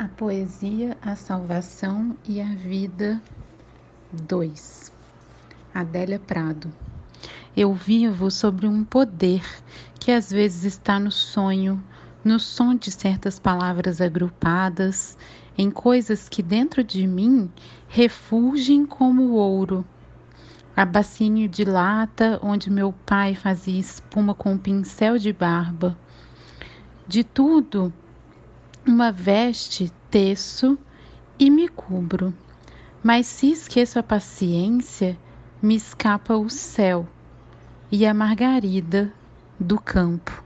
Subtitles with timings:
[0.00, 3.20] A poesia, a salvação e a vida
[4.10, 4.90] 2.
[5.74, 6.72] Adélia Prado.
[7.54, 9.44] Eu vivo sobre um poder
[9.98, 11.84] que às vezes está no sonho,
[12.24, 15.18] no som de certas palavras agrupadas,
[15.58, 17.52] em coisas que dentro de mim
[17.86, 19.84] refugem como ouro.
[20.74, 25.94] A bacinho de lata onde meu pai fazia espuma com um pincel de barba.
[27.06, 27.92] De tudo
[28.86, 30.78] uma veste teço
[31.38, 32.34] e me cubro.
[33.02, 35.18] Mas se esqueço a paciência,
[35.62, 37.06] me escapa o céu
[37.90, 39.12] e a margarida
[39.58, 40.42] do campo.